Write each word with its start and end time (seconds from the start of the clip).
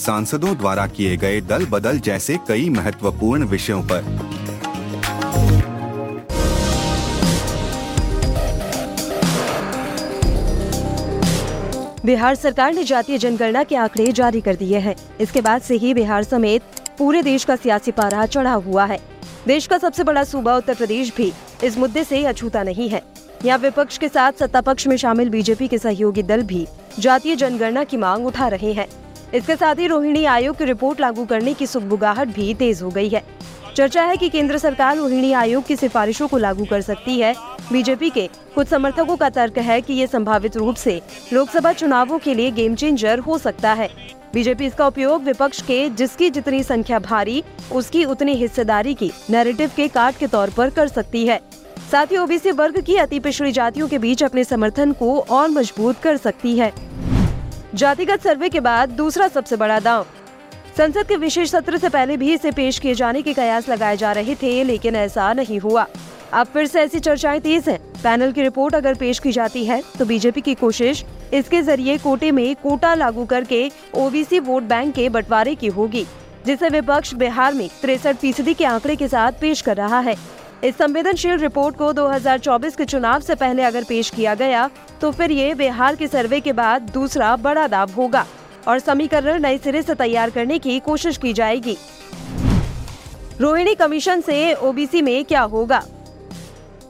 सांसदों 0.00 0.56
द्वारा 0.56 0.86
किए 0.86 1.16
गए 1.16 1.40
दल 1.40 1.64
बदल 1.66 1.98
जैसे 1.98 2.36
कई 2.48 2.68
महत्वपूर्ण 2.68 3.44
विषयों 3.44 3.82
पर। 3.82 4.04
बिहार 12.04 12.34
सरकार 12.34 12.72
ने 12.74 12.84
जातीय 12.84 13.18
जनगणना 13.18 13.62
के 13.62 13.76
आंकड़े 13.76 14.06
जारी 14.12 14.40
कर 14.40 14.54
दिए 14.54 14.78
हैं। 14.78 14.94
इसके 15.20 15.40
बाद 15.40 15.62
से 15.62 15.76
ही 15.76 15.92
बिहार 15.94 16.22
समेत 16.22 16.80
पूरे 16.98 17.22
देश 17.22 17.44
का 17.44 17.56
सियासी 17.56 17.90
पारा 17.90 18.24
चढ़ा 18.26 18.54
हुआ 18.54 18.84
है। 18.84 18.98
देश 19.46 19.66
का 19.66 19.78
सबसे 19.78 20.04
बड़ा 20.04 20.24
सूबा 20.24 20.56
उत्तर 20.56 20.74
प्रदेश 20.74 21.12
भी 21.16 21.32
इस 21.64 21.78
मुद्दे 21.78 22.04
से 22.04 22.24
अछूता 22.24 22.62
नहीं 22.62 22.88
है। 22.88 23.02
यहाँ 23.44 23.58
विपक्ष 23.58 23.98
के 23.98 24.08
साथ 24.08 24.32
सत्ता 24.32 24.60
पक्ष 24.60 24.86
में 24.86 24.96
शामिल 24.96 25.28
बीजेपी 25.28 25.68
के 25.68 25.78
सहयोगी 25.78 26.22
दल 26.22 26.42
भी 26.42 26.66
जातीय 26.98 27.36
जनगणना 27.36 27.84
की 27.84 27.96
मांग 27.96 28.26
उठा 28.26 28.48
रहे 28.48 28.72
हैं। 28.72 28.86
इसके 29.34 29.56
साथ 29.56 29.74
ही 29.74 29.86
रोहिणी 29.86 30.24
आयोग 30.24 30.56
की 30.56 30.64
रिपोर्ट 30.64 31.00
लागू 31.00 31.24
करने 31.24 31.54
की 31.54 31.66
सुखबुगाहट 31.66 32.28
भी 32.28 32.54
तेज 32.54 32.82
हो 32.82 32.90
गई 32.90 33.08
है। 33.08 33.22
चर्चा 33.76 34.02
है 34.02 34.16
कि 34.16 34.28
केंद्र 34.28 34.58
सरकार 34.58 34.96
रोहिणी 34.96 35.32
आयोग 35.32 35.66
की 35.66 35.76
सिफारिशों 35.76 36.28
को 36.28 36.38
लागू 36.38 36.64
कर 36.64 36.80
सकती 36.80 37.18
है। 37.20 37.34
बीजेपी 37.72 38.10
के 38.10 38.28
कुछ 38.54 38.68
समर्थकों 38.68 39.16
का 39.16 39.28
तर्क 39.30 39.58
है 39.58 39.80
कि 39.80 39.94
ये 39.94 40.06
संभावित 40.06 40.56
रूप 40.56 40.76
से 40.76 41.00
लोकसभा 41.32 41.72
चुनावों 41.72 42.18
के 42.18 42.34
लिए 42.34 42.50
गेम 42.50 42.74
चेंजर 42.74 43.18
हो 43.18 43.38
सकता 43.38 43.72
है। 43.72 43.88
बीजेपी 44.34 44.66
इसका 44.66 44.86
उपयोग 44.86 45.22
विपक्ष 45.22 45.62
के 45.62 45.88
जिसकी 45.88 46.30
जितनी 46.30 46.62
संख्या 46.62 46.98
भारी, 46.98 47.42
उसकी 47.72 48.04
उतनी 48.04 48.34
हिस्सेदारी 48.34 48.94
की 48.94 49.10
नैरेटिव 49.30 49.70
के 49.76 49.88
कार्ड 49.88 50.16
के 50.16 50.26
तौर 50.26 50.50
पर 50.50 50.70
कर 50.70 50.88
सकती 50.88 51.26
है। 51.26 51.40
साथ 51.92 52.06
ही 52.06 52.16
ओबीसी 52.16 52.50
वर्ग 52.50 52.80
की 52.80 52.96
अति 52.96 53.18
पिछड़ी 53.20 53.52
जातियों 53.52 53.88
के 53.88 53.98
बीच 53.98 54.22
अपने 54.22 54.44
समर्थन 54.44 54.92
को 54.92 55.18
और 55.20 55.48
मज़बूत 55.48 56.00
कर 56.00 56.16
सकती 56.16 56.56
है। 56.58 56.72
जातिगत 57.74 58.22
सर्वे 58.22 58.48
के 58.48 58.60
बाद 58.60 58.90
दूसरा 58.90 59.26
सबसे 59.28 59.56
बड़ा 59.56 59.78
दाव। 59.80 60.06
संसद 60.76 61.06
के 61.08 61.16
विशेष 61.16 61.50
सत्र 61.50 61.78
से 61.78 61.88
पहले 61.88 62.16
भी 62.16 62.32
इसे 62.34 62.50
पेश 62.50 62.78
किए 62.78 62.94
जाने 62.94 63.20
के 63.22 63.32
कयास 63.34 63.68
लगाए 63.68 63.96
जा 63.96 64.12
रहे 64.12 64.34
थे, 64.34 64.62
लेकिन 64.64 64.96
ऐसा 64.96 65.32
नहीं 65.32 65.58
हुआ। 65.60 65.86
अब 66.32 66.46
फिर 66.46 66.66
से 66.66 66.80
ऐसी 66.80 67.00
चर्चाएँ 67.00 67.40
तेज 67.40 67.68
हैं। 67.68 67.78
पैनल 68.02 68.32
की 68.32 68.42
रिपोर्ट 68.42 68.74
अगर 68.74 68.94
पेश 68.94 69.18
की 69.18 69.32
जाती 69.32 69.64
है 69.64 69.82
तो 69.98 70.04
बीजेपी 70.04 70.40
की 70.40 70.54
कोशिश 70.54 71.04
इसके 71.32 71.60
ज़रिए 71.62 71.96
कोटे 71.98 72.30
में 72.32 72.54
कोटा 72.56 72.94
लागू 72.94 73.24
करके 73.24 73.70
ओबीसी 73.96 74.38
वोट 74.40 74.62
बैंक 74.62 74.94
के 74.94 75.08
बंटवारे 75.08 75.54
की 75.54 75.68
होगी, 75.68 76.06
जिसे 76.46 76.68
विपक्ष 76.68 77.14
बिहार 77.14 77.54
में 77.54 77.68
तिरसठ 77.82 78.16
फ़ीसदी 78.16 78.54
के 78.54 78.64
आंकड़े 78.64 78.96
के 78.96 79.08
साथ 79.08 79.40
पेश 79.40 79.60
कर 79.60 79.76
रहा 79.76 80.00
है। 80.00 80.16
इस 80.64 80.76
संवेदनशील 80.76 81.38
रिपोर्ट 81.38 81.76
को 81.76 81.92
2024 81.92 82.74
के 82.76 82.84
चुनाव 82.84 83.20
से 83.20 83.34
पहले 83.34 83.62
अगर 83.62 83.84
पेश 83.84 84.10
किया 84.10 84.34
गया 84.34 84.68
तो 85.00 85.10
फिर 85.10 85.30
ये 85.30 85.54
बिहार 85.54 85.96
के 85.96 86.06
सर्वे 86.06 86.40
के 86.40 86.52
बाद 86.52 86.90
दूसरा 86.94 87.34
बड़ा 87.36 87.66
दाव 87.66 87.90
होगा 87.90 88.24
और 88.68 88.78
समीकरण 88.78 89.42
नए 89.42 89.58
सिरे 89.58 89.82
से 89.82 89.94
तैयार 89.94 90.30
करने 90.30 90.58
की 90.58 90.78
कोशिश 90.80 91.16
की 91.16 91.32
जाएगी। 91.32 91.76
रोहिणी 93.40 93.74
कमीशन 93.74 94.20
से 94.20 94.54
ओबीसी 94.54 95.02
में 95.02 95.24
क्या 95.24 95.42
होगा? 95.42 95.82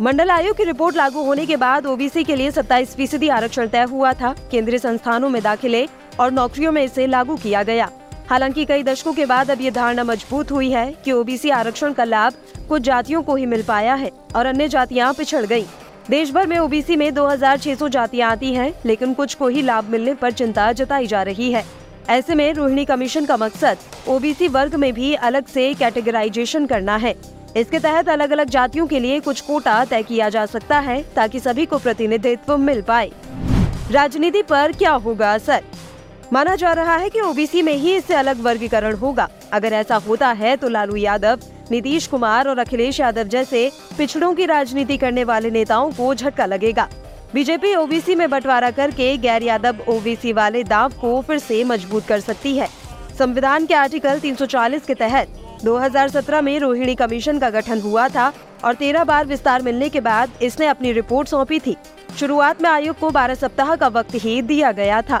मंडल 0.00 0.30
आयोग 0.30 0.56
की 0.56 0.64
रिपोर्ट 0.64 0.96
लागू 0.96 1.24
होने 1.24 1.46
के 1.46 1.56
बाद 1.56 1.86
ओबीसी 1.86 2.24
के 2.24 2.36
लिए 2.36 2.50
27 2.50 2.94
फ़ीसदी 2.96 3.28
आरक्षण 3.28 3.68
तय 3.68 3.82
हुआ 3.90 4.12
था। 4.12 4.34
केंद्रीय 4.50 4.78
संस्थानों 4.78 5.28
में 5.28 5.42
दाखिले 5.42 5.86
और 6.20 6.30
नौकरियों 6.30 6.72
में 6.72 6.82
इसे 6.84 7.06
लागू 7.06 7.36
किया 7.36 7.62
गया। 7.62 7.90
हालाँकि 8.30 8.64
कई 8.64 8.82
दशकों 8.82 9.12
के 9.12 9.24
बाद 9.26 9.50
अब 9.50 9.60
ये 9.60 9.70
धारणा 9.70 10.04
मज़बूत 10.04 10.50
हुई 10.52 10.70
है 10.70 10.92
कि 11.04 11.12
ओबीसी 11.12 11.50
आरक्षण 11.50 11.92
का 11.92 12.04
लाभ 12.04 12.32
कुछ 12.68 12.82
जातियों 12.82 13.22
को 13.22 13.34
ही 13.36 13.46
मिल 13.46 13.62
पाया 13.62 13.94
है 13.94 14.10
और 14.36 14.46
अन्य 14.46 14.68
जातियाँ 14.68 15.12
पिछड़ 15.14 15.44
गई 15.46 15.64
देश 16.10 16.30
भर 16.32 16.46
में 16.46 16.58
ओबीसी 16.58 16.96
में 16.96 17.10
2600 17.10 17.88
जातियाँ 17.88 18.30
आती 18.30 18.52
हैं, 18.54 18.72
लेकिन 18.86 19.14
कुछ 19.14 19.34
को 19.34 19.48
ही 19.48 19.62
लाभ 19.62 19.90
मिलने 19.90 20.14
पर 20.14 20.32
चिंता 20.32 20.70
जताई 20.72 21.06
जा 21.06 21.22
रही 21.22 21.50
है। 21.52 21.64
ऐसे 22.10 22.34
में 22.34 22.52
रोहिणी 22.54 22.84
कमीशन 22.84 23.24
का 23.24 23.36
मकसद 23.36 23.78
ओबीसी 24.08 24.48
वर्ग 24.48 24.74
में 24.74 24.92
भी 24.94 25.14
अलग 25.14 25.46
से 25.46 25.72
कैटेगराइजेशन 25.74 26.66
करना 26.66 26.96
है। 26.96 27.14
इसके 27.56 27.78
तहत 27.78 28.08
अलग 28.08 28.30
अलग 28.30 28.48
जातियों 28.48 28.86
के 28.86 29.00
लिए 29.00 29.20
कुछ 29.20 29.40
कोटा 29.40 29.84
तय 29.84 30.02
किया 30.02 30.28
जा 30.28 30.46
सकता 30.46 30.78
है 30.78 31.02
ताकि 31.14 31.40
सभी 31.40 31.66
को 31.66 31.78
प्रतिनिधित्व 31.78 32.56
मिल 32.56 32.82
पाए। 32.82 33.10
राजनीति 33.92 34.42
पर 34.42 34.72
क्या 34.72 34.92
होगा 34.92 35.32
असर? 35.34 35.62
माना 36.32 36.54
जा 36.56 36.72
रहा 36.72 36.96
है 36.96 37.08
कि 37.10 37.20
ओबीसी 37.20 37.62
में 37.62 37.72
ही 37.72 37.94
इससे 37.96 38.14
अलग 38.14 38.40
वर्गीकरण 38.40 38.94
होगा। 38.94 39.28
अगर 39.52 39.72
ऐसा 39.72 39.96
होता 39.96 40.28
है 40.28 40.56
तो 40.56 40.68
लालू 40.68 40.96
यादव, 40.96 41.40
नीतीश 41.70 42.06
कुमार 42.06 42.48
और 42.48 42.58
अखिलेश 42.58 43.00
यादव 43.00 43.22
जैसे 43.24 43.70
पिछड़ों 43.98 44.32
की 44.34 44.46
राजनीति 44.46 44.96
करने 44.96 45.24
वाले 45.24 45.50
नेताओं 45.50 45.90
को 45.90 46.14
झटका 46.14 46.46
लगेगा। 46.46 46.88
बीजेपी 47.34 47.74
ओबीसी 47.74 48.14
में 48.14 48.28
बंटवारा 48.30 48.70
करके 48.70 49.16
गैर 49.16 49.42
यादव 49.42 49.84
ओबीसी 49.88 50.32
वाले 50.32 50.64
दाव 50.64 50.92
को 51.00 51.20
फिर 51.22 51.38
से 51.38 51.62
मज़बूत 51.64 52.06
कर 52.06 52.20
सकती 52.20 52.56
है। 52.56 52.68
संविधान 53.18 53.66
के 53.66 53.74
आर्टिकल 53.74 54.18
340 54.18 54.86
के 54.86 54.94
तहत 54.94 55.60
2017 55.64 56.40
में 56.40 56.58
रोहिणी 56.60 56.94
कमीशन 56.94 57.38
का 57.38 57.50
गठन 57.50 57.80
हुआ 57.80 58.08
था 58.08 58.32
और 58.64 58.74
तेरह 58.74 59.04
बार 59.04 59.26
विस्तार 59.26 59.62
मिलने 59.62 59.88
के 59.88 60.00
बाद 60.00 60.30
इसने 60.42 60.66
अपनी 60.66 60.92
रिपोर्ट 60.92 61.28
सौंपी 61.28 61.58
थी। 61.58 61.76
शुरुआत 62.20 62.62
में 62.62 62.68
आयोग 62.70 62.98
को 62.98 63.10
12 63.10 63.34
सप्ताह 63.34 63.74
का 63.76 63.88
वक्त 63.88 64.14
ही 64.14 64.40
दिया 64.42 64.72
गया 64.72 65.00
था। 65.02 65.20